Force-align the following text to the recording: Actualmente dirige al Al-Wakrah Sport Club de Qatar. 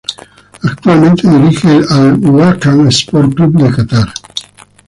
Actualmente 0.63 1.27
dirige 1.29 1.67
al 1.67 1.85
Al-Wakrah 2.25 2.87
Sport 2.89 3.35
Club 3.35 3.53
de 3.61 3.69
Qatar. 3.71 4.09